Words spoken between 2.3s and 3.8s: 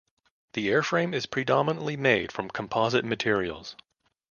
from composite materials.